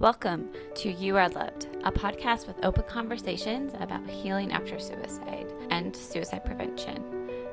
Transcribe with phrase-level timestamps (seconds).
[0.00, 5.94] Welcome to You Are Loved, a podcast with open conversations about healing after suicide and
[5.94, 7.04] suicide prevention.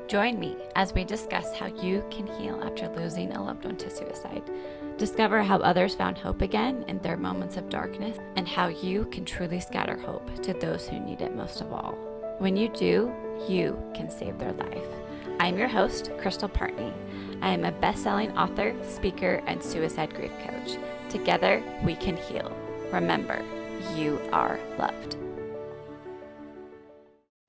[0.08, 3.90] Join me as we discuss how you can heal after losing a loved one to
[3.90, 4.50] suicide.
[4.98, 9.26] Discover how others found hope again in their moments of darkness and how you can
[9.26, 11.98] truly scatter hope to those who need it most of all.
[12.38, 13.14] When you do,
[13.50, 14.88] you can save their life.
[15.42, 16.94] I'm your host, Crystal Partney.
[17.42, 20.78] I am a best selling author, speaker, and suicide grief coach.
[21.10, 22.52] Together, we can heal.
[22.92, 23.42] Remember,
[23.96, 25.16] you are loved.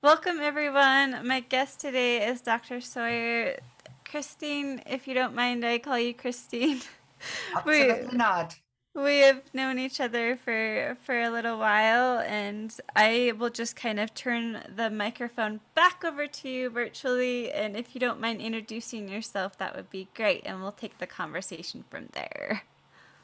[0.00, 1.26] Welcome, everyone.
[1.26, 2.80] My guest today is Dr.
[2.80, 3.56] Sauer.
[4.04, 6.80] Christine, if you don't mind, I call you Christine.
[7.56, 8.56] Absolutely we, not.
[8.94, 13.98] We have known each other for for a little while, and I will just kind
[13.98, 17.50] of turn the microphone back over to you virtually.
[17.50, 21.06] And if you don't mind introducing yourself, that would be great, and we'll take the
[21.06, 22.62] conversation from there.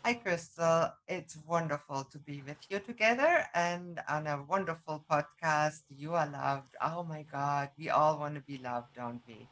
[0.06, 0.92] Hi, Crystal.
[1.08, 5.80] It's wonderful to be with you together and on a wonderful podcast.
[5.88, 6.76] You are loved.
[6.82, 9.48] Oh my God, we all want to be loved, don't we?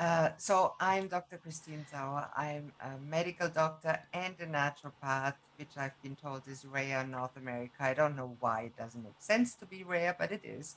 [0.00, 1.38] Uh, so, I'm Dr.
[1.38, 2.28] Christine Sauer.
[2.36, 7.36] I'm a medical doctor and a naturopath, which I've been told is rare in North
[7.36, 7.76] America.
[7.78, 10.74] I don't know why it doesn't make sense to be rare, but it is.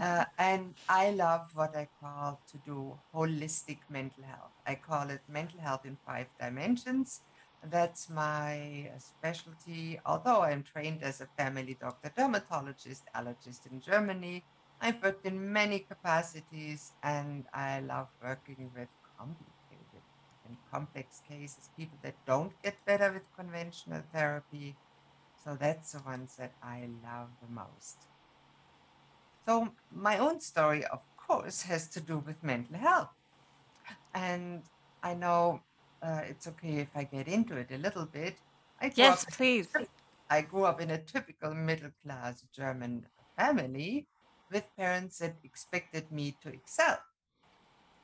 [0.00, 4.50] Uh, and I love what I call to do holistic mental health.
[4.66, 7.20] I call it mental health in five dimensions
[7.68, 10.00] that's my uh, specialty.
[10.06, 14.44] Although I'm trained as a family doctor, dermatologist, allergist in Germany,
[14.80, 18.88] I've worked in many capacities and I love working with
[19.18, 20.02] complicated
[20.46, 24.74] and complex cases, people that don't get better with conventional therapy.
[25.44, 28.06] So that's the ones that I love the most.
[29.46, 33.10] So my own story, of course, has to do with mental health.
[34.14, 34.62] And
[35.02, 35.60] I know
[36.02, 38.36] uh, it's okay if I get into it a little bit.
[38.80, 39.68] I yes, up, please.
[40.30, 43.06] I grew up in a typical middle class German
[43.36, 44.06] family
[44.50, 46.98] with parents that expected me to excel.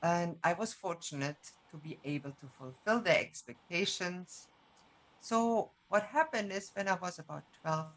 [0.03, 1.37] And I was fortunate
[1.71, 4.47] to be able to fulfill their expectations.
[5.21, 7.87] So, what happened is when I was about 12,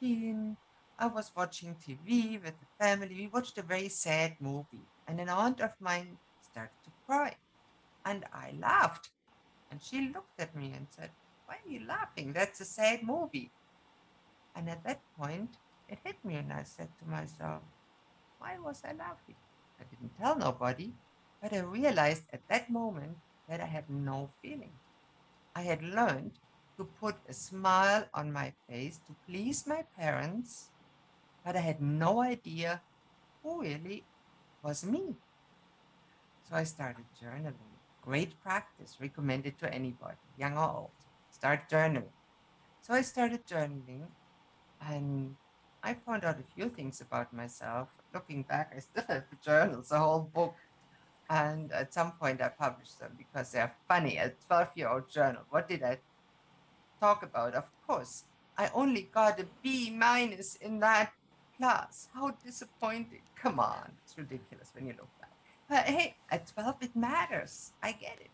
[0.00, 0.56] 13,
[0.98, 3.14] I was watching TV with the family.
[3.14, 7.36] We watched a very sad movie, and an aunt of mine started to cry.
[8.04, 9.10] And I laughed
[9.70, 11.10] and she looked at me and said,
[11.46, 12.32] Why are you laughing?
[12.32, 13.50] That's a sad movie.
[14.54, 15.56] And at that point,
[15.88, 17.62] it hit me, and I said to myself,
[18.38, 19.36] Why was I laughing?
[19.80, 20.92] I didn't tell nobody,
[21.40, 23.16] but I realized at that moment
[23.48, 24.72] that I had no feeling.
[25.54, 26.38] I had learned
[26.76, 30.70] to put a smile on my face to please my parents,
[31.44, 32.82] but I had no idea
[33.42, 34.04] who really
[34.62, 35.16] was me.
[36.48, 37.69] So I started journaling
[38.02, 40.90] Great practice, recommended to anybody, young or old.
[41.30, 42.14] Start journaling.
[42.80, 44.06] So I started journaling
[44.80, 45.36] and
[45.82, 47.88] I found out a few things about myself.
[48.14, 50.54] Looking back, I still have the journals, a whole book.
[51.28, 54.16] And at some point, I published them because they're funny.
[54.16, 55.42] A 12 year old journal.
[55.50, 55.98] What did I
[56.98, 57.54] talk about?
[57.54, 58.24] Of course,
[58.58, 61.12] I only got a B minus in that
[61.56, 62.08] class.
[62.12, 63.22] How disappointing.
[63.36, 63.92] Come on.
[64.02, 65.08] It's ridiculous when you look
[65.70, 67.70] but hey, at 12, it matters.
[67.80, 68.30] I get it.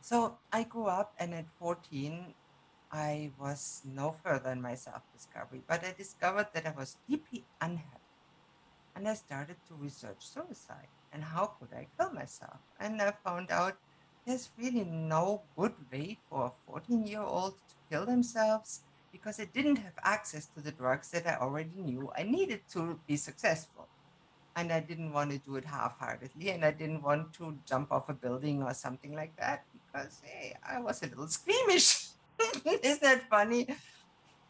[0.00, 2.32] So I grew up, and at 14,
[2.92, 7.44] I was no further in my self discovery, but I discovered that I was deeply
[7.60, 8.06] unhappy.
[8.94, 12.56] And I started to research suicide and how could I kill myself.
[12.78, 13.76] And I found out
[14.24, 18.80] there's really no good way for a 14 year old to kill themselves
[19.12, 22.98] because I didn't have access to the drugs that I already knew I needed to
[23.06, 23.88] be successful
[24.56, 28.08] and I didn't want to do it half-heartedly, and I didn't want to jump off
[28.08, 32.08] a building or something like that because hey, I was a little squeamish.
[32.82, 33.68] is that funny?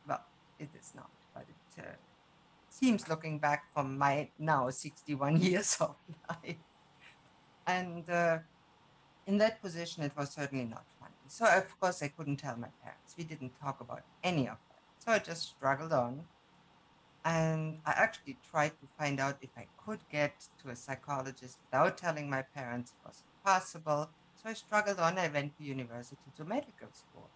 [0.08, 0.24] Well,
[0.58, 1.92] it is not, but it uh,
[2.68, 5.96] seems looking back from my now 61 years of
[6.28, 6.56] life.
[7.66, 8.38] And uh,
[9.26, 11.14] in that position, it was certainly not funny.
[11.26, 13.14] So, of course, I couldn't tell my parents.
[13.18, 15.04] We didn't talk about any of that.
[15.04, 16.24] So I just struggled on
[17.26, 21.98] and I actually tried to find out if I could get to a psychologist without
[21.98, 24.10] telling my parents it was possible.
[24.36, 25.18] So I struggled on.
[25.18, 27.28] I went to university to medical school.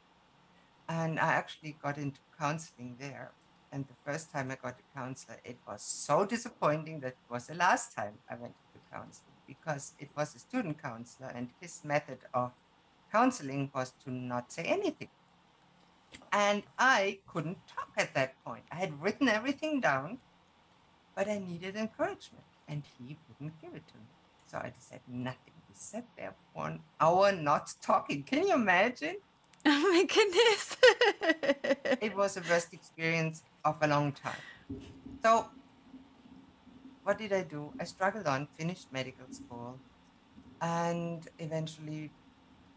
[0.89, 3.33] And I actually got into counseling there.
[3.73, 7.49] And the first time I got a counselor, it was so disappointing that it was
[7.49, 11.85] the last time I went to counseling because it was a student counselor and his
[11.85, 12.53] method of
[13.11, 15.09] counseling was to not say anything.
[16.33, 18.65] And I couldn't talk at that point.
[18.71, 20.19] I had written everything down,
[21.17, 24.05] but I needed encouragement, and he wouldn't give it to me.
[24.47, 25.55] So I just said nothing.
[25.69, 28.23] We sat there for an hour not talking.
[28.23, 29.17] Can you imagine?
[29.67, 30.77] Oh my goodness.
[32.01, 34.43] it was the worst experience of a long time.
[35.23, 35.51] So,
[37.05, 37.73] what did I do?
[37.79, 39.79] I struggled on, finished medical school,
[40.61, 42.11] and eventually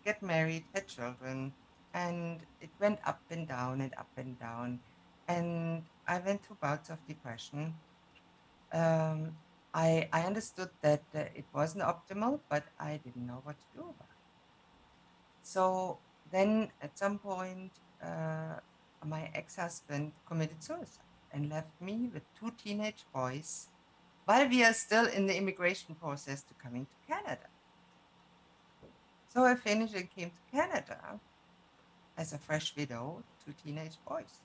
[0.03, 1.53] get married, had children,
[1.93, 4.79] and it went up and down and up and down.
[5.27, 7.75] And I went through bouts of depression.
[8.73, 9.37] Um,
[9.73, 13.81] I, I understood that uh, it wasn't optimal, but I didn't know what to do
[13.81, 14.23] about it.
[15.43, 15.99] So
[16.31, 18.59] then at some point, uh,
[19.05, 23.67] my ex husband committed suicide and left me with two teenage boys
[24.25, 27.47] while we are still in the immigration process to coming to Canada.
[29.27, 31.19] So I finished and came to Canada
[32.17, 34.41] as a fresh widow, two teenage boys.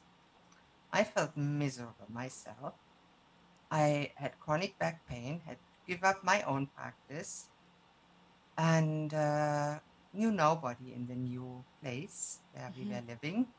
[0.93, 2.75] I felt miserable myself.
[3.70, 7.50] I had chronic back pain, had to give up my own practice,
[8.56, 9.81] and uh,
[10.12, 12.91] knew nobody in the new place where we Mhm.
[12.91, 13.55] were living.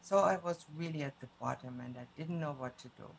[0.00, 3.16] So I was really at the bottom and I didn't know what to do.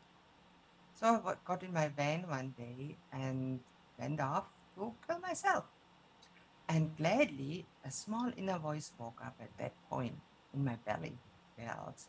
[0.94, 3.64] So I got in my van one day and
[3.98, 5.64] went off to kill myself.
[6.70, 10.14] And gladly, a small inner voice woke up at that point
[10.54, 11.18] in my belly,
[11.58, 12.06] else?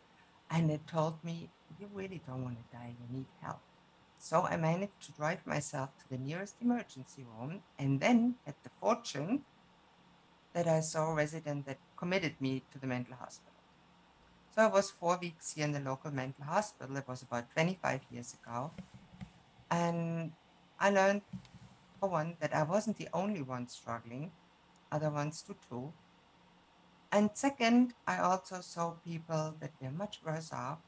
[0.51, 1.49] And it told me,
[1.79, 3.59] You really don't want to die, you need help.
[4.19, 8.69] So I managed to drive myself to the nearest emergency room and then had the
[8.79, 9.41] fortune
[10.53, 13.57] that I saw a resident that committed me to the mental hospital.
[14.55, 16.95] So I was four weeks here in the local mental hospital.
[16.97, 18.69] It was about 25 years ago.
[19.71, 20.33] And
[20.79, 21.23] I learned,
[21.99, 24.29] for one, that I wasn't the only one struggling,
[24.91, 25.91] other ones to two.
[27.11, 30.79] And second, I also saw people that were much worse off.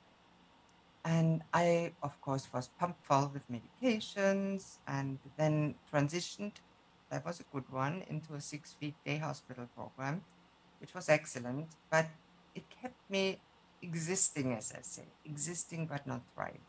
[1.06, 6.54] And I, of course, was pumped full with medications and then transitioned.
[7.10, 10.24] That was a good one into a six week day hospital program,
[10.80, 11.68] which was excellent.
[11.92, 12.08] But
[12.56, 13.40] it kept me
[13.82, 16.62] existing, as I say, existing but not thriving.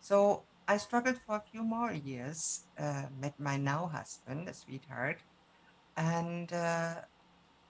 [0.00, 5.18] So I struggled for a few more years, uh, met my now husband, a sweetheart.
[6.00, 6.94] And uh,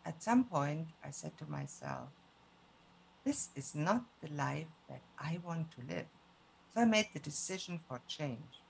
[0.06, 2.08] at some point, I said to myself,
[3.24, 6.06] this is not the life that I want to live.
[6.72, 8.62] So I made the decision for change.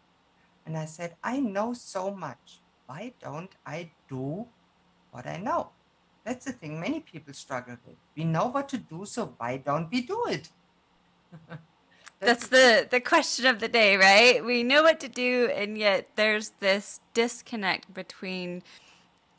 [0.65, 2.61] And I said, I know so much.
[2.87, 4.47] Why don't I do
[5.11, 5.69] what I know?
[6.25, 7.97] That's the thing many people struggle with.
[8.17, 10.49] We know what to do, so why don't we do it?
[12.21, 14.45] That's the the question of the day, right?
[14.45, 18.63] We know what to do and yet there's this disconnect between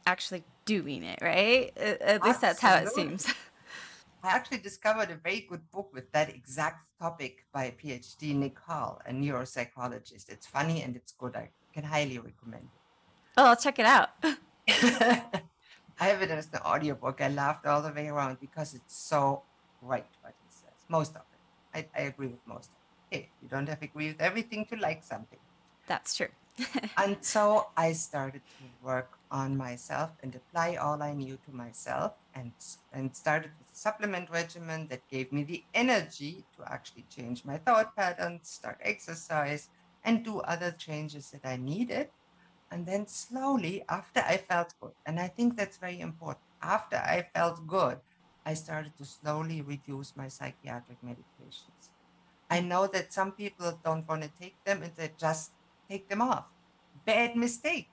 [0.05, 1.71] actually doing it, right?
[1.77, 3.27] At, at least that's how it seems.
[4.23, 8.59] I actually discovered a very good book with that exact topic by a PhD, Nick
[8.59, 10.29] Hall, a neuropsychologist.
[10.29, 11.35] It's funny and it's good.
[11.35, 12.67] I can highly recommend
[13.37, 14.09] Oh, I'll check it out.
[14.23, 17.21] I have it as an audiobook.
[17.21, 19.43] I laughed all the way around because it's so
[19.81, 20.85] right what he says.
[20.89, 21.87] Most of it.
[21.95, 22.75] I, I agree with most of
[23.11, 23.15] it.
[23.15, 25.39] Hey, you don't have to agree with everything to like something.
[25.87, 26.27] That's true.
[26.97, 32.13] And so I started to work on myself and apply all I knew to myself
[32.35, 32.51] and,
[32.93, 37.57] and started with a supplement regimen that gave me the energy to actually change my
[37.57, 39.69] thought patterns, start exercise,
[40.03, 42.09] and do other changes that I needed.
[42.71, 47.27] And then slowly, after I felt good, and I think that's very important, after I
[47.33, 47.99] felt good,
[48.45, 51.89] I started to slowly reduce my psychiatric medications.
[52.49, 55.51] I know that some people don't want to take them and they just
[55.89, 56.45] take them off.
[57.05, 57.87] Bad mistake.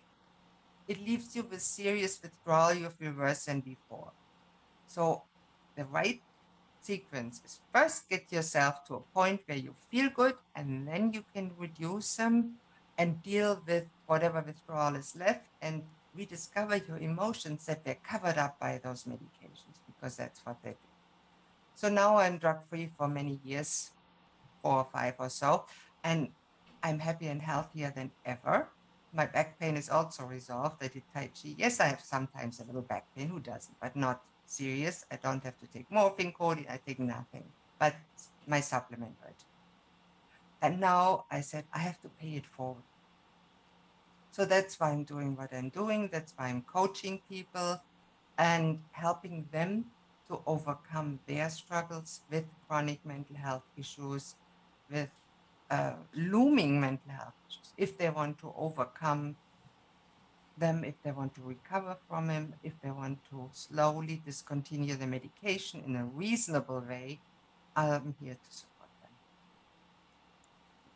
[0.88, 2.74] It leaves you with serious withdrawal.
[2.74, 4.12] You feel worse than before.
[4.86, 5.22] So,
[5.76, 6.20] the right
[6.80, 11.22] sequence is first get yourself to a point where you feel good, and then you
[11.34, 12.56] can reduce them
[12.96, 15.82] and deal with whatever withdrawal is left and
[16.14, 20.88] rediscover your emotions that were covered up by those medications because that's what they do.
[21.76, 23.90] So now I'm drug free for many years,
[24.62, 25.66] four or five or so,
[26.02, 26.30] and
[26.82, 28.68] I'm happy and healthier than ever.
[29.12, 30.82] My back pain is also resolved.
[30.82, 31.54] I did Tai Chi.
[31.56, 33.28] Yes, I have sometimes a little back pain.
[33.28, 33.76] Who doesn't?
[33.80, 35.04] But not serious.
[35.10, 36.66] I don't have to take morphine, codeine.
[36.68, 37.44] I take nothing
[37.78, 37.94] but
[38.46, 39.44] my supplement regimen.
[40.60, 42.82] And now I said, I have to pay it forward.
[44.32, 46.08] So that's why I'm doing what I'm doing.
[46.12, 47.80] That's why I'm coaching people
[48.36, 49.86] and helping them
[50.28, 54.34] to overcome their struggles with chronic mental health issues,
[54.90, 55.10] with
[55.70, 59.36] uh, looming mental health issues, if they want to overcome
[60.56, 65.06] them, if they want to recover from them, if they want to slowly discontinue the
[65.06, 67.20] medication in a reasonable way,
[67.76, 69.10] I'm here to support them.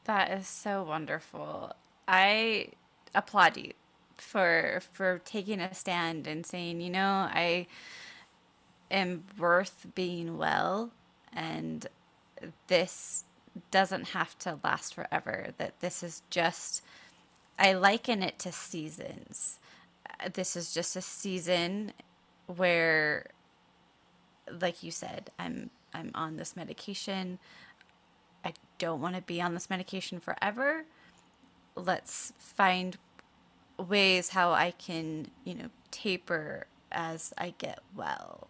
[0.05, 1.73] That is so wonderful.
[2.09, 2.69] I
[3.15, 3.73] applaud you
[4.17, 7.67] for for taking a stand and saying, you know, I
[8.91, 10.93] am worth being well
[11.33, 11.87] and
[12.67, 13.25] this
[13.71, 16.83] doesn't have to last forever that this is just
[17.59, 19.59] i liken it to seasons.
[20.09, 21.93] Uh, this is just a season
[22.47, 23.27] where
[24.61, 27.39] like you said i'm i'm on this medication.
[28.45, 30.85] I don't want to be on this medication forever.
[31.77, 32.97] Let's find
[33.79, 38.49] ways how i can you know taper as i get well.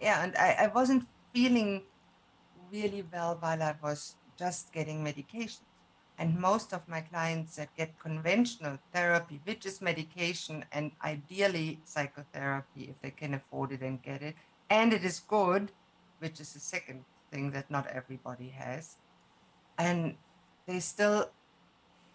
[0.00, 1.82] Yeah, and I, I wasn't feeling
[2.72, 5.64] really well while I was just getting medication.
[6.18, 12.88] And most of my clients that get conventional therapy, which is medication and ideally psychotherapy,
[12.90, 14.34] if they can afford it and get it,
[14.70, 15.72] and it is good,
[16.18, 18.96] which is the second thing that not everybody has,
[19.78, 20.14] and
[20.66, 21.30] they still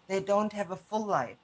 [0.08, 1.36] they don't have a full life.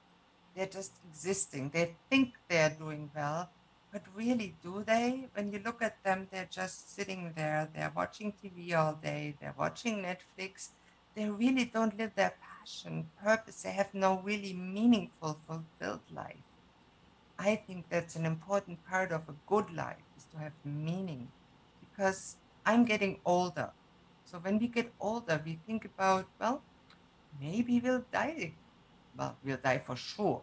[0.55, 1.69] They're just existing.
[1.69, 3.49] They think they're doing well,
[3.91, 5.27] but really, do they?
[5.33, 7.69] When you look at them, they're just sitting there.
[7.73, 9.35] They're watching TV all day.
[9.39, 10.69] They're watching Netflix.
[11.15, 13.63] They really don't live their passion, purpose.
[13.63, 16.43] They have no really meaningful, fulfilled life.
[17.39, 21.29] I think that's an important part of a good life is to have meaning
[21.79, 23.71] because I'm getting older.
[24.25, 26.61] So when we get older, we think about, well,
[27.41, 28.53] maybe we'll die.
[29.17, 30.41] Well, we'll die for sure.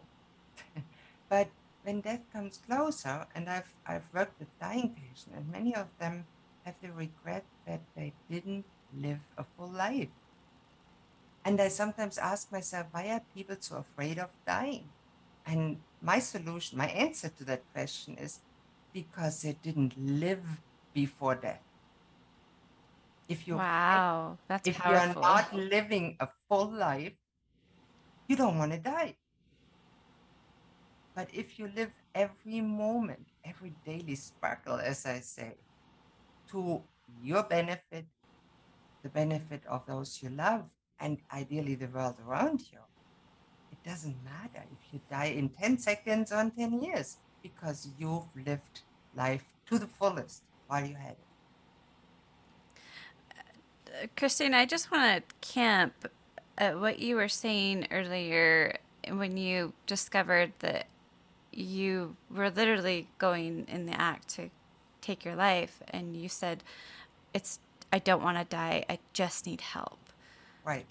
[1.29, 1.49] but
[1.87, 6.27] when death comes closer, and I've I've worked with dying patients, and many of them
[6.67, 10.11] have the regret that they didn't live a full life.
[11.47, 14.91] And I sometimes ask myself, why are people so afraid of dying?
[15.45, 18.43] And my solution, my answer to that question is
[18.91, 20.43] because they didn't live
[20.93, 21.63] before death.
[23.29, 27.15] If you wow that's if you are not living a full life,
[28.27, 29.15] you don't want to die.
[31.17, 35.55] But if you live every moment, every daily sparkle, as I say,
[36.51, 36.83] to
[37.23, 38.05] your benefit,
[39.01, 40.65] the benefit of those you love,
[40.99, 42.77] and ideally the world around you,
[43.71, 48.29] it doesn't matter if you die in 10 seconds or in 10 years because you've
[48.45, 48.81] lived
[49.15, 51.27] life to the fullest while you had it.
[53.33, 56.09] Uh, Christine, I just want to camp
[56.59, 58.77] at what you were saying earlier
[59.09, 60.85] when you discovered that
[61.57, 64.49] you were literally going in the act to
[65.01, 66.63] take your life and you said
[67.33, 67.59] it's
[67.91, 69.97] I don't want to die, I just need help.
[70.65, 70.85] Right.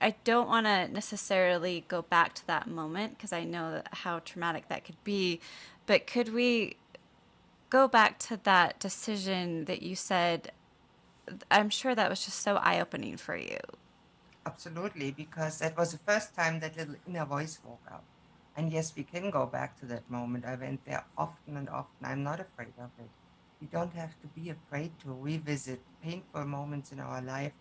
[0.00, 4.68] I don't want to necessarily go back to that moment because I know how traumatic
[4.68, 5.40] that could be,
[5.86, 6.76] but could we
[7.68, 10.52] go back to that decision that you said
[11.50, 13.58] I'm sure that was just so eye-opening for you.
[14.46, 18.04] Absolutely, because that was the first time that little inner voice woke up.
[18.56, 20.44] And yes, we can go back to that moment.
[20.44, 22.04] I went there often and often.
[22.04, 23.10] I'm not afraid of it.
[23.60, 27.52] We don't have to be afraid to revisit painful moments in our life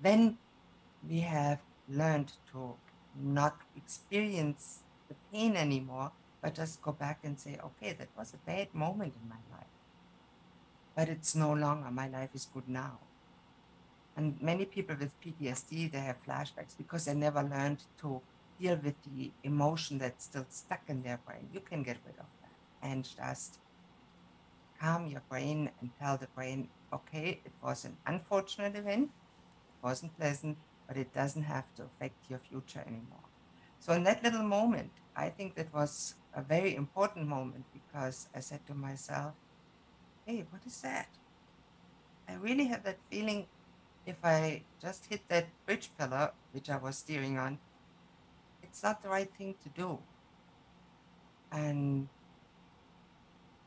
[0.00, 0.38] when
[1.08, 2.74] we have learned to
[3.20, 6.12] not experience the pain anymore,
[6.42, 9.66] but just go back and say, okay, that was a bad moment in my life.
[10.96, 11.90] But it's no longer.
[11.90, 12.98] My life is good now.
[14.16, 18.20] And many people with PTSD, they have flashbacks because they never learned to
[18.60, 21.48] deal with the emotion that's still stuck in their brain.
[21.52, 23.58] You can get rid of that and just
[24.80, 30.16] calm your brain and tell the brain, okay, it was an unfortunate event, it wasn't
[30.18, 33.24] pleasant, but it doesn't have to affect your future anymore.
[33.80, 38.40] So in that little moment, I think that was a very important moment because I
[38.40, 39.34] said to myself,
[40.26, 41.08] hey, what is that?
[42.28, 43.46] I really have that feeling
[44.06, 47.58] if I just hit that bridge pillar, which I was steering on,
[48.74, 50.00] it's not the right thing to do.
[51.52, 52.08] And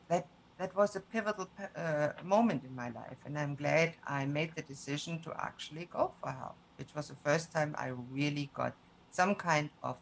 [0.09, 0.27] that
[0.59, 1.47] that was a pivotal
[1.77, 6.11] uh, moment in my life, and I'm glad I made the decision to actually go
[6.19, 8.75] for help, which was the first time I really got
[9.09, 9.95] some kind of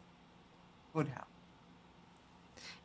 [0.92, 1.30] good help.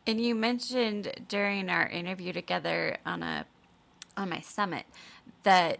[0.05, 3.45] And you mentioned during our interview together on a
[4.15, 4.85] on my summit
[5.41, 5.79] that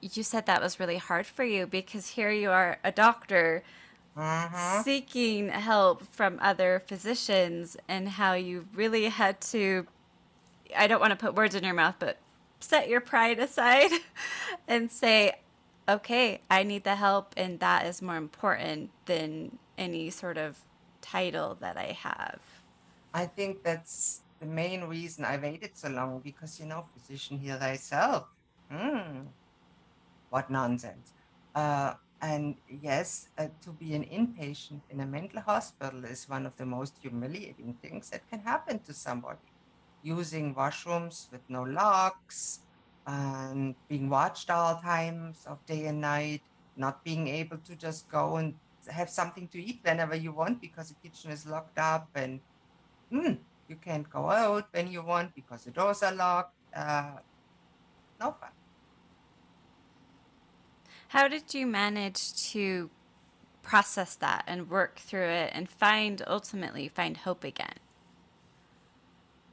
[0.00, 3.62] you said that was really hard for you because here you are a doctor
[4.20, 4.82] Mm-hmm.
[4.82, 9.86] seeking help from other physicians and how you really had to
[10.76, 12.18] I don't want to put words in your mouth but
[12.60, 13.90] set your pride aside
[14.68, 15.38] and say
[15.88, 20.58] okay I need the help and that is more important than any sort of
[21.00, 22.40] title that I have
[23.14, 27.58] I think that's the main reason I waited so long because you know, physician heal
[27.58, 28.26] thyself.
[28.70, 29.26] Hmm,
[30.30, 31.12] what nonsense.
[31.54, 36.56] Uh, and yes, uh, to be an inpatient in a mental hospital is one of
[36.56, 39.40] the most humiliating things that can happen to somebody.
[40.02, 42.60] using washrooms with no locks
[43.06, 46.42] and being watched all times of day and night,
[46.76, 48.54] not being able to just go and
[48.88, 52.40] have something to eat whenever you want because the kitchen is locked up and
[53.12, 56.54] mm, you can't go out when you want because the doors are locked.
[56.74, 57.16] Uh,
[58.20, 58.50] no fun.
[61.10, 62.88] How did you manage to
[63.62, 67.78] process that and work through it and find ultimately find hope again?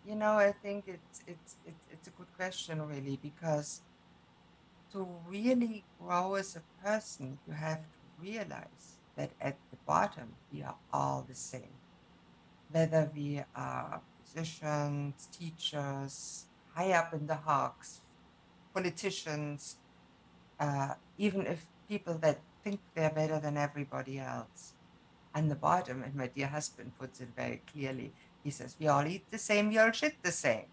[0.05, 3.81] You know, I think it's it's it's, it's a good question really because
[4.91, 10.61] to really grow as a person, you have to realize that at the bottom we
[10.61, 11.73] are all the same.
[12.69, 16.45] Whether we are physicians, teachers,
[16.75, 18.01] high up in the hawks,
[18.75, 19.77] politicians,
[20.59, 24.73] uh, even if people that think they're better than everybody else.
[25.33, 28.11] And the bottom, and my dear husband puts it very clearly,
[28.43, 30.65] he says, We all eat the same, we all shit the same.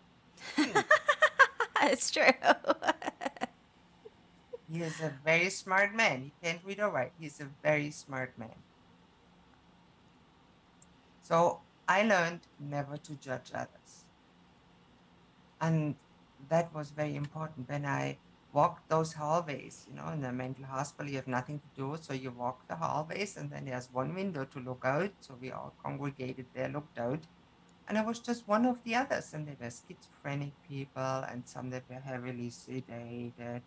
[1.82, 2.24] it's true.
[4.72, 6.22] he is a very smart man.
[6.22, 7.12] He can't read or write.
[7.18, 8.56] He's a very smart man.
[11.22, 14.04] So I learned never to judge others.
[15.60, 15.94] And
[16.48, 18.18] that was very important when I
[18.54, 19.86] walk those hallways.
[19.90, 22.76] You know, in the mental hospital, you have nothing to do, so you walk the
[22.76, 25.10] hallways, and then there's one window to look out.
[25.20, 27.26] So we all congregated there, looked out,
[27.88, 29.34] and I was just one of the others.
[29.34, 33.62] And there were schizophrenic people, and some that were heavily sedated.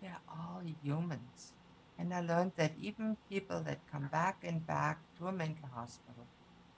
[0.00, 1.52] they're all humans.
[1.98, 6.26] And I learned that even people that come back and back to a mental hospital,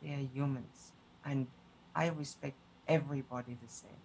[0.02, 0.92] they are humans.
[1.24, 1.46] And
[1.94, 2.56] I respect
[2.88, 4.02] everybody the same.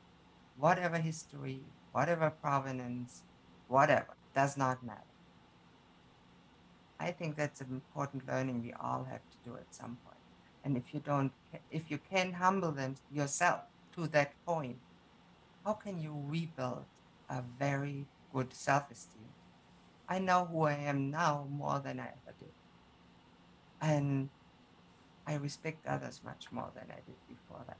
[0.57, 1.61] Whatever history,
[1.95, 3.23] whatever provenance,
[3.69, 5.13] whatever, does not matter.
[6.99, 10.23] I think that's an important learning we all have to do at some point.
[10.65, 11.31] And if you don't,
[11.71, 13.61] if you can humble them yourself
[13.95, 14.77] to that point,
[15.63, 16.83] how can you rebuild
[17.29, 19.29] a very good self-esteem?
[20.09, 22.55] I know who I am now more than I ever did.
[23.81, 24.29] And
[25.25, 27.77] I respect others much more than I did before that.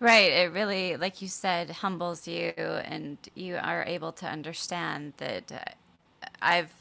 [0.00, 0.32] Right.
[0.32, 5.58] It really, like you said, humbles you, and you are able to understand that uh,
[6.42, 6.72] I've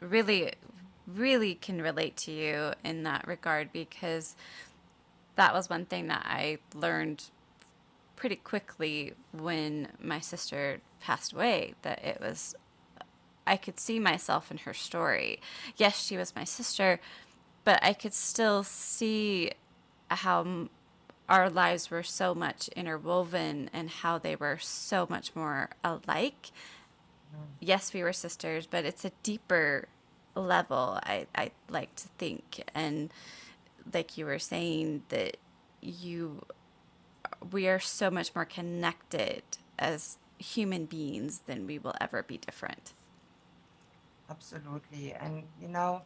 [0.00, 0.52] really,
[1.06, 4.36] really can relate to you in that regard because
[5.36, 7.24] that was one thing that I learned
[8.16, 12.54] pretty quickly when my sister passed away that it was
[13.46, 15.40] I could see myself in her story.
[15.76, 17.00] Yes, she was my sister,
[17.64, 19.52] but I could still see
[20.10, 20.68] how
[21.30, 26.50] our lives were so much interwoven and how they were so much more alike.
[27.60, 29.86] Yes, we were sisters, but it's a deeper
[30.34, 32.64] level, I, I like to think.
[32.74, 33.12] And
[33.94, 35.36] like you were saying, that
[35.80, 36.42] you,
[37.52, 39.42] we are so much more connected
[39.78, 42.92] as human beings than we will ever be different.
[44.28, 45.12] Absolutely.
[45.12, 46.02] And, you know,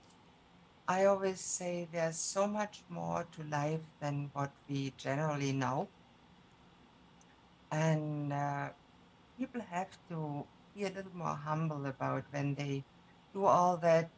[0.86, 5.88] I always say there's so much more to life than what we generally know.
[7.70, 8.68] And uh,
[9.38, 10.44] people have to
[10.74, 12.84] be a little more humble about when they
[13.32, 14.10] do all that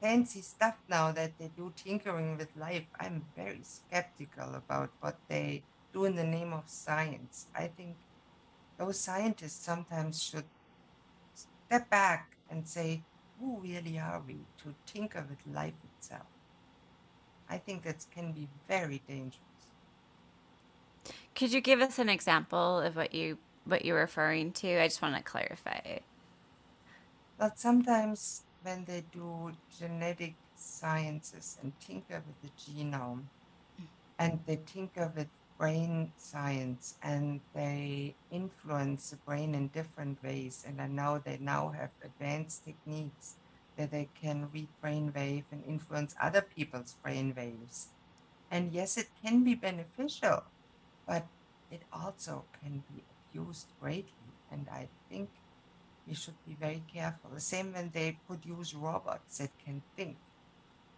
[0.00, 2.86] fancy stuff now that they do tinkering with life.
[2.98, 7.46] I'm very skeptical about what they do in the name of science.
[7.54, 7.96] I think
[8.78, 10.44] those scientists sometimes should
[11.66, 13.02] step back and say,
[13.44, 16.26] who really are we to tinker with life itself?
[17.48, 19.38] I think that can be very dangerous.
[21.34, 24.80] Could you give us an example of what you what you're referring to?
[24.80, 25.98] I just want to clarify.
[27.38, 33.24] But sometimes when they do genetic sciences and tinker with the genome,
[33.80, 33.86] mm.
[34.18, 35.28] and they tinker with
[35.58, 40.64] brain science and they influence the brain in different ways.
[40.66, 43.36] And I know they now have advanced techniques
[43.76, 47.88] that they can read brain wave and influence other people's brain waves.
[48.50, 50.44] And yes, it can be beneficial,
[51.06, 51.26] but
[51.70, 54.38] it also can be abused greatly.
[54.50, 55.30] And I think
[56.06, 57.30] we should be very careful.
[57.32, 60.18] The same when they produce robots that can think,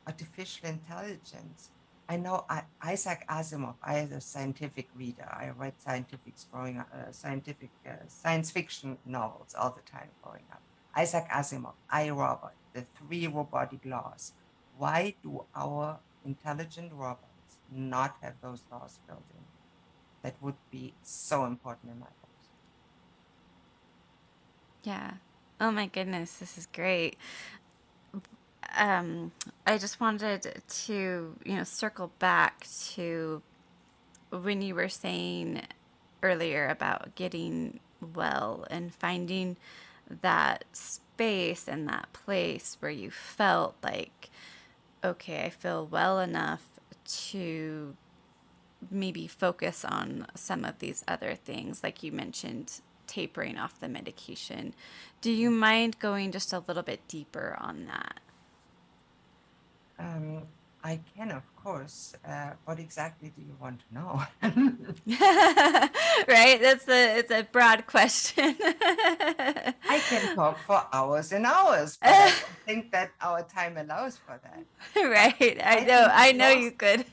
[0.07, 1.71] artificial intelligence
[2.09, 2.47] I know
[2.83, 3.77] Isaac Asimov.
[3.83, 5.29] I was a scientific reader.
[5.29, 10.45] I read scientific growing up, uh, scientific uh, science fiction novels all the time growing
[10.53, 10.63] up.
[10.97, 14.33] Isaac Asimov, I Robot, the three robotic laws.
[14.77, 19.45] Why do our intelligent robots not have those laws built in?
[20.23, 22.49] That would be so important in my books.
[24.85, 25.15] Yeah.
[25.61, 27.17] Oh my goodness, this is great
[28.77, 29.33] um,
[29.67, 33.43] I just wanted to, you know, circle back to
[34.31, 35.63] when you were saying
[36.23, 37.81] earlier about getting
[38.15, 39.57] well and finding
[40.23, 44.31] that space and that place where you felt like,
[45.03, 46.63] okay, I feel well enough
[47.05, 47.97] to
[48.91, 54.75] maybe focus on some of these other things, like you mentioned, tapering off the medication.
[55.21, 58.21] Do you mind going just a little bit deeper on that?
[59.99, 60.43] Um,
[60.87, 62.15] I can, of course.
[62.25, 64.23] Uh, what exactly do you want to know?
[66.29, 66.61] right?
[66.63, 68.55] That's a it's a broad question.
[68.61, 72.31] I can talk for hours and hours, but I
[72.65, 74.65] think that our time allows for that.
[74.95, 75.59] right.
[75.61, 76.09] I, I know.
[76.13, 77.05] I know most, you could.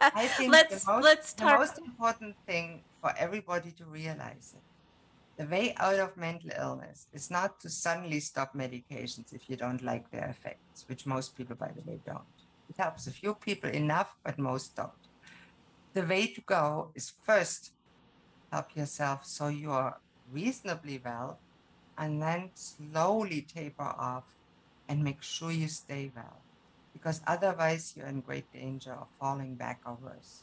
[0.00, 1.50] I think let's most, let's talk.
[1.50, 4.69] The most important thing for everybody to realize it.
[5.40, 9.82] The way out of mental illness is not to suddenly stop medications if you don't
[9.82, 12.28] like their effects, which most people, by the way, don't
[12.68, 15.08] it helps a few people enough, but most don't.
[15.94, 17.72] The way to go is first
[18.52, 19.96] help yourself so you are
[20.30, 21.38] reasonably well,
[21.96, 24.36] and then slowly taper off
[24.90, 26.42] and make sure you stay well.
[26.92, 30.42] Because otherwise, you're in great danger of falling back or worse.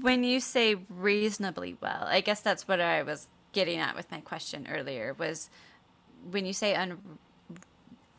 [0.00, 4.20] When you say reasonably well, I guess that's what I was getting at with my
[4.20, 5.50] question earlier was
[6.30, 7.18] when you say un-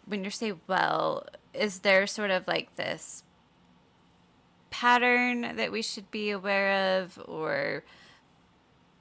[0.06, 3.24] when you say well, is there sort of like this
[4.70, 7.84] pattern that we should be aware of or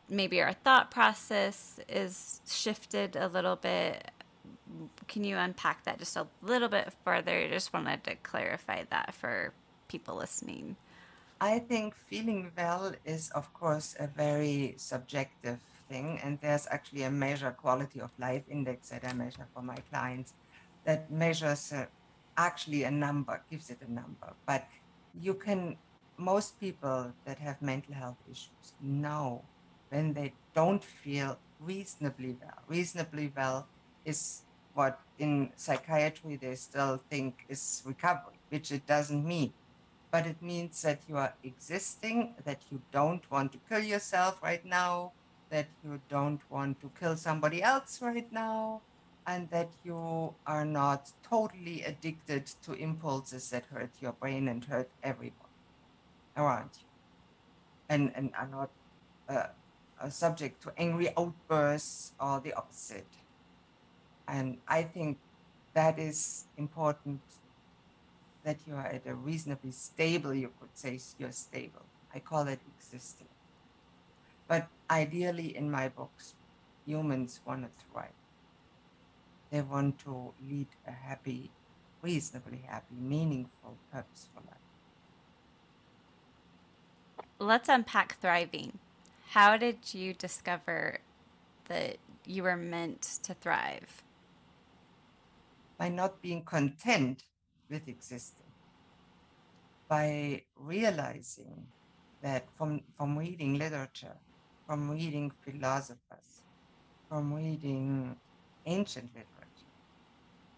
[0.08, 4.10] maybe our thought process is shifted a little bit?
[5.08, 7.32] Can you unpack that just a little bit further?
[7.32, 9.52] I just wanted to clarify that for
[9.88, 10.76] people listening
[11.42, 17.10] i think feeling well is of course a very subjective thing and there's actually a
[17.10, 20.34] measure quality of life index that i measure for my clients
[20.84, 21.86] that measures uh,
[22.36, 24.34] actually a number, gives it a number.
[24.46, 24.66] But
[25.20, 25.76] you can,
[26.18, 29.44] most people that have mental health issues know
[29.90, 32.58] when they don't feel reasonably well.
[32.68, 33.68] Reasonably well
[34.04, 34.42] is
[34.74, 39.52] what in psychiatry they still think is recovery, which it doesn't mean.
[40.12, 44.64] But it means that you are existing, that you don't want to kill yourself right
[44.64, 45.12] now,
[45.48, 48.82] that you don't want to kill somebody else right now,
[49.26, 54.90] and that you are not totally addicted to impulses that hurt your brain and hurt
[55.02, 55.52] everyone
[56.36, 56.86] around you
[57.88, 58.70] and, and are not
[59.28, 63.06] uh, subject to angry outbursts or the opposite.
[64.28, 65.18] And I think
[65.74, 67.20] that is important
[68.44, 71.82] that you are at a reasonably stable, you could say you're stable.
[72.14, 73.28] I call it existing.
[74.48, 76.34] But ideally, in my books,
[76.84, 78.12] humans want to thrive
[79.52, 81.50] they want to lead a happy,
[82.00, 84.56] reasonably happy, meaningful, purposeful life.
[87.38, 88.78] Let's unpack thriving.
[89.28, 91.00] How did you discover
[91.68, 94.02] that you were meant to thrive?
[95.76, 97.24] By not being content
[97.72, 98.52] with existing.
[99.88, 101.66] By realizing
[102.22, 104.16] that from, from reading literature,
[104.66, 106.44] from reading philosophers,
[107.08, 108.16] from reading
[108.66, 109.72] ancient literature,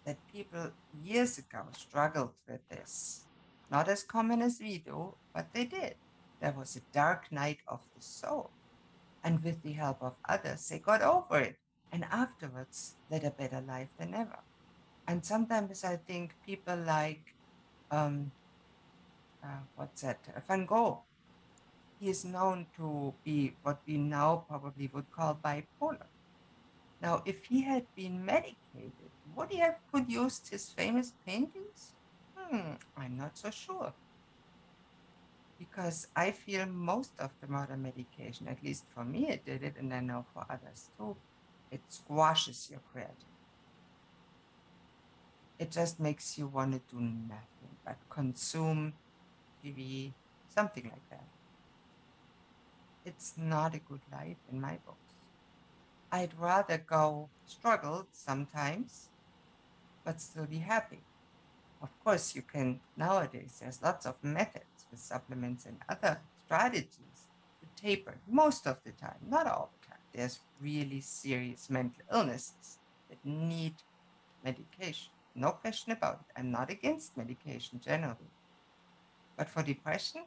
[0.05, 0.71] that people
[1.03, 3.25] years ago struggled with this.
[3.71, 5.95] Not as common as we do, but they did.
[6.39, 8.51] There was a dark night of the soul.
[9.23, 11.57] And with the help of others, they got over it.
[11.91, 14.44] And afterwards, led a better life than ever.
[15.07, 17.35] And sometimes I think people like,
[17.91, 18.31] um,
[19.43, 21.03] uh, what's that, Van Gogh.
[21.99, 26.07] He is known to be what we now probably would call bipolar.
[27.01, 31.93] Now, if he had been medicated, would he have produced his famous paintings?
[32.35, 33.93] Hmm, I'm not so sure.
[35.57, 39.77] Because I feel most of the modern medication, at least for me it did it,
[39.77, 41.17] and I know for others too,
[41.71, 43.34] it squashes your creativity.
[45.57, 48.93] It just makes you want to do nothing but consume
[49.63, 50.11] TV,
[50.53, 51.27] something like that.
[53.05, 55.13] It's not a good life in my books.
[56.11, 59.09] I'd rather go struggle sometimes
[60.03, 60.99] but still be happy.
[61.81, 67.81] Of course, you can nowadays, there's lots of methods with supplements and other strategies to
[67.81, 69.99] taper most of the time, not all the time.
[70.13, 73.75] There's really serious mental illnesses that need
[74.43, 75.14] medication.
[75.35, 76.39] No question about it.
[76.39, 78.31] I'm not against medication generally.
[79.37, 80.23] But for depression,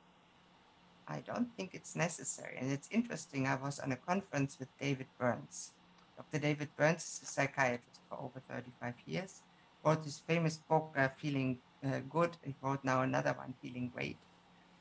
[1.07, 2.59] I don't think it's necessary.
[2.61, 5.73] And it's interesting, I was on a conference with David Burns.
[6.17, 6.39] Dr.
[6.39, 9.43] David Burns is a psychiatrist for over 35 years
[9.85, 12.37] wrote this famous book, uh, Feeling uh, Good.
[12.45, 14.19] He wrote now another one, Feeling Great.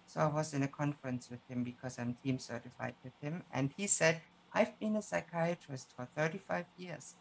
[0.06, 3.44] So I was in a conference with him because I'm team certified with him.
[3.52, 4.22] And he said,
[4.54, 7.16] I've been a psychiatrist for 35 years.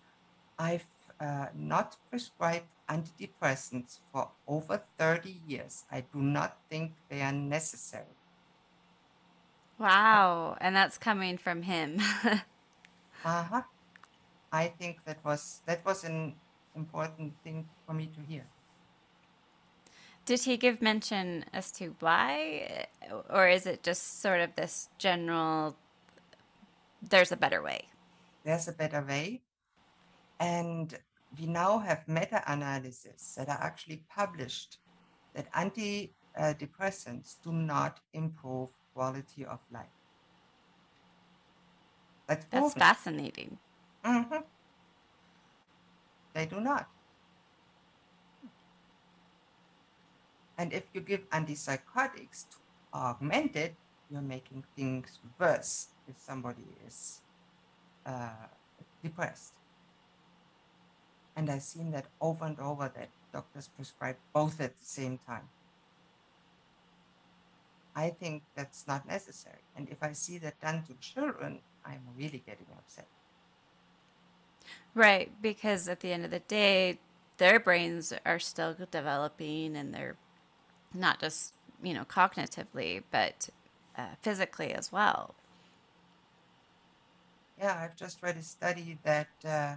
[0.59, 0.87] I've
[1.21, 5.85] uh, not prescribed antidepressants for over 30 years.
[5.91, 8.17] I do not think they are necessary.
[9.79, 10.57] Wow.
[10.61, 11.99] And that's coming from him.
[13.25, 13.63] uh-huh.
[14.53, 16.35] I think that was that was an
[16.75, 18.45] important thing for me to hear.
[20.25, 22.87] Did he give mention as to why
[23.29, 25.77] or is it just sort of this general
[27.03, 27.89] there's a better way?
[28.45, 29.43] There's a better way.
[30.39, 30.97] And
[31.39, 34.79] we now have meta-analysis that are actually published
[35.35, 39.87] that antidepressants do not improve quality of life.
[42.29, 43.59] That's, That's fascinating.
[44.05, 44.39] Mm-hmm.
[46.35, 46.89] They do not.
[50.59, 52.57] And if you give antipsychotics to
[52.95, 53.75] augment it,
[54.11, 57.21] you're making things worse if somebody is
[58.07, 58.49] uh,
[59.03, 59.56] depressed.
[61.37, 65.49] And I've seen that over and over that doctors prescribe both at the same time.
[67.95, 69.61] I think that's not necessary.
[69.77, 73.07] And if I see that done to children, I'm really getting upset.
[74.95, 76.99] Right, because at the end of the day,
[77.39, 80.17] their brains are still developing and they're
[80.95, 83.49] not just, you know, cognitively, but
[83.97, 85.35] uh, physically as well.
[87.59, 89.77] Yeah, I've just read a study that uh,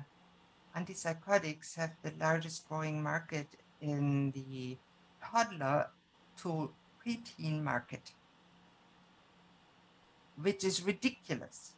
[0.75, 3.47] antipsychotics have the largest growing market
[3.81, 4.77] in the
[5.23, 5.87] toddler
[6.37, 6.71] to
[7.05, 8.11] preteen market,
[10.41, 11.73] which is ridiculous.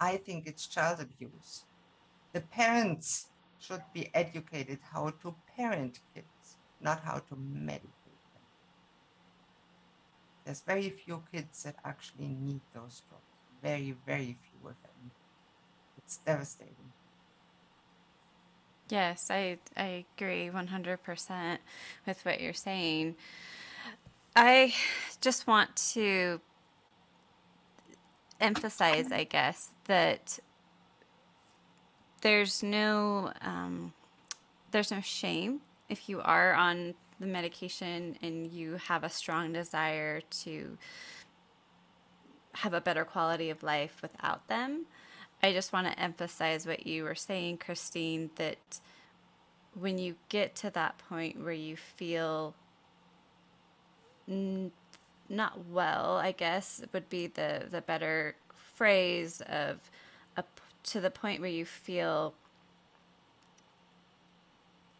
[0.00, 1.64] I think it's child abuse.
[2.32, 8.44] The parents should be educated how to parent kids, not how to medicate them.
[10.44, 13.22] There's very few kids that actually need those drugs.
[13.62, 15.12] Very, very few of them.
[15.98, 16.92] It's devastating.
[18.90, 21.58] Yes, I I agree 100%
[22.06, 23.16] with what you're saying.
[24.36, 24.74] I
[25.20, 26.40] just want to
[28.40, 30.38] emphasize, I guess, that
[32.22, 33.92] there's no um,
[34.72, 40.20] there's no shame if you are on the medication and you have a strong desire
[40.30, 40.78] to
[42.54, 44.86] have a better quality of life without them.
[45.42, 48.80] I just want to emphasize what you were saying, Christine, that
[49.74, 52.54] when you get to that point where you feel
[54.28, 54.72] n-
[55.28, 58.36] not well, I guess would be the, the better
[58.74, 59.90] phrase of
[60.36, 60.44] a,
[60.84, 62.34] to the point where you feel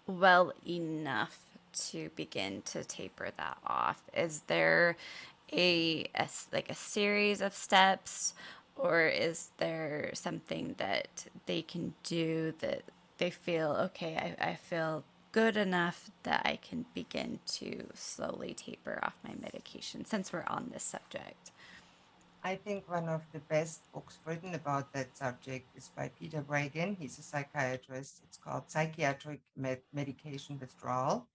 [0.06, 1.38] well enough
[1.72, 4.04] to begin to taper that off.
[4.16, 4.96] Is there
[5.52, 8.34] a, a like a series of steps
[8.82, 12.82] or is there something that they can do that
[13.18, 18.98] they feel okay I, I feel good enough that i can begin to slowly taper
[19.02, 21.52] off my medication since we're on this subject
[22.44, 26.96] I think one of the best books written about that subject is by Peter Breggin.
[26.98, 28.20] He's a psychiatrist.
[28.24, 31.28] It's called Psychiatric Med- Medication Withdrawal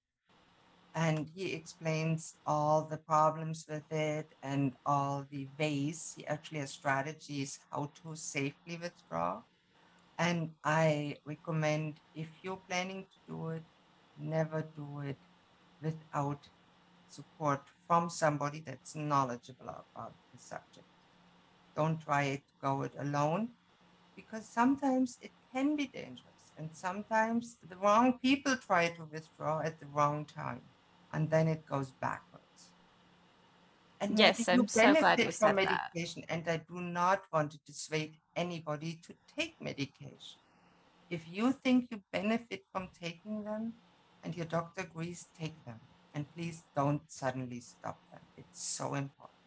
[0.97, 6.71] and he explains all the problems with it and all the ways he actually has
[6.71, 9.43] strategies how to safely withdraw.
[10.17, 13.63] And i recommend if you're planning to do it
[14.19, 15.19] never do it
[15.83, 16.49] without
[17.07, 20.87] support from somebody that's knowledgeable about the subject.
[21.75, 23.49] Don't try it go it alone
[24.15, 29.79] because sometimes it can be dangerous and sometimes the wrong people try to withdraw at
[29.79, 30.63] the wrong time
[31.17, 32.61] and then it goes backwards.
[33.99, 36.33] And yes, I'm so glad you said medication, that.
[36.33, 40.37] and I do not want to dissuade anybody to take medication.
[41.09, 43.73] If you think you benefit from taking them,
[44.23, 45.79] and your doctor agrees, take them,
[46.13, 48.21] and please don't suddenly stop them.
[48.37, 49.41] It's so important.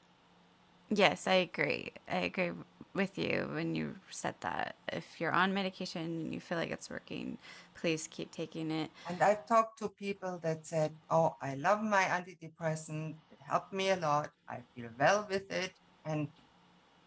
[0.88, 1.92] Yes, I agree.
[2.08, 2.50] I agree
[2.94, 4.76] with you when you said that.
[4.92, 7.38] If you're on medication and you feel like it's working,
[7.74, 8.90] please keep taking it.
[9.08, 13.14] And I've talked to people that said, Oh, I love my antidepressant.
[13.30, 14.30] It helped me a lot.
[14.48, 15.72] I feel well with it.
[16.04, 16.28] And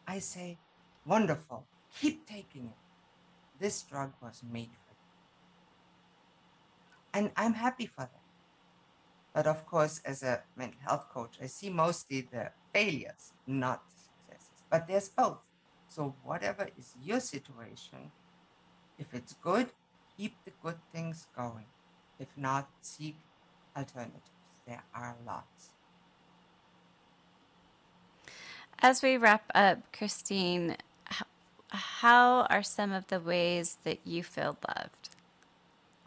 [0.07, 0.57] I say,
[1.05, 1.65] Wonderful.
[1.99, 3.59] Keep taking it.
[3.59, 5.09] This drug was made for you.
[7.13, 8.23] And I'm happy for that.
[9.33, 14.63] But of course, as a mental health coach, I see mostly the failures, not successes.
[14.69, 15.39] But there's both.
[15.93, 18.09] So, whatever is your situation,
[18.97, 19.67] if it's good,
[20.17, 21.65] keep the good things going.
[22.19, 23.15] If not, seek
[23.77, 24.31] alternatives.
[24.65, 25.69] There are lots.
[28.79, 30.77] As we wrap up, Christine,
[31.69, 35.09] how are some of the ways that you feel loved?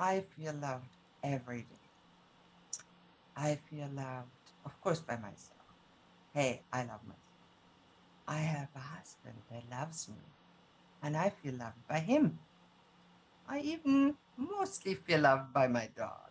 [0.01, 0.91] I feel loved
[1.23, 1.87] every day.
[3.37, 5.63] I feel loved, of course, by myself.
[6.35, 7.26] Hey, I love myself.
[8.29, 10.25] I have a husband that loves me,
[11.03, 12.39] and I feel loved by him.
[13.49, 16.31] I even mostly feel loved by my dog.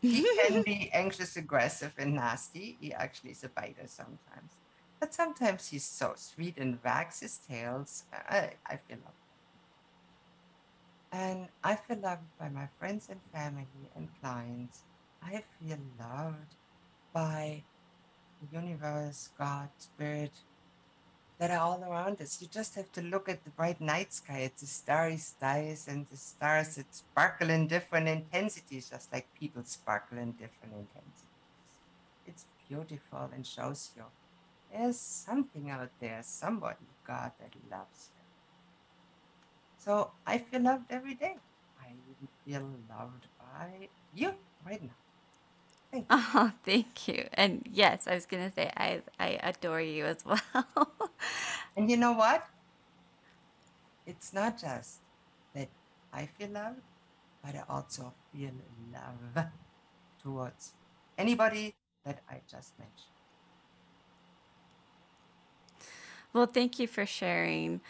[0.00, 2.76] He can be anxious, aggressive, and nasty.
[2.80, 4.52] He actually is a biter sometimes.
[5.00, 8.04] But sometimes he's so sweet and wags his tails.
[8.12, 9.24] I, I feel loved.
[11.12, 14.82] And I feel loved by my friends and family and clients.
[15.22, 16.54] I feel loved
[17.12, 17.62] by
[18.40, 20.32] the universe, God, Spirit,
[21.38, 22.40] that are all around us.
[22.40, 26.06] You just have to look at the bright night sky, at the starry skies and
[26.10, 31.24] the stars that sparkle in different intensities, just like people sparkle in different intensities.
[32.26, 34.04] It's beautiful and shows you
[34.72, 38.22] there's something out there, somebody, God, that loves you.
[39.78, 41.36] So I feel loved every day.
[41.80, 41.92] I
[42.44, 44.34] feel loved by you
[44.66, 45.03] right now.
[45.94, 46.24] Thank you.
[46.34, 47.26] Oh, thank you.
[47.34, 50.92] And yes, I was gonna say I I adore you as well.
[51.76, 52.46] and you know what?
[54.06, 55.00] It's not just
[55.54, 55.68] that
[56.12, 56.82] I feel loved,
[57.44, 58.52] but I also feel
[58.92, 59.46] love
[60.22, 60.74] towards
[61.18, 63.14] anybody that I just mentioned.
[66.34, 67.80] Well, thank you for sharing.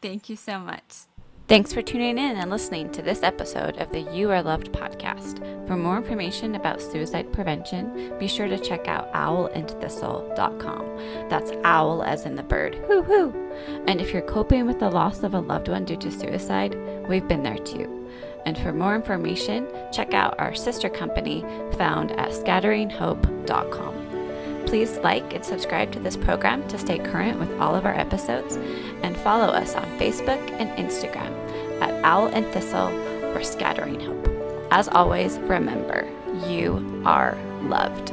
[0.00, 1.06] Thank you so much.
[1.48, 5.38] Thanks for tuning in and listening to this episode of the You Are Loved podcast.
[5.68, 11.28] For more information about suicide prevention, be sure to check out owlandthistle.com.
[11.28, 13.32] That's owl as in the bird, hoo hoo.
[13.86, 16.76] And if you're coping with the loss of a loved one due to suicide,
[17.08, 18.08] we've been there too.
[18.44, 21.42] And for more information, check out our sister company
[21.76, 23.95] found at scatteringhope.com.
[24.66, 28.56] Please like and subscribe to this program to stay current with all of our episodes,
[29.02, 31.32] and follow us on Facebook and Instagram
[31.80, 32.88] at Owl and Thistle
[33.34, 34.28] or Scattering Hope.
[34.70, 36.08] As always, remember,
[36.48, 38.12] you are loved.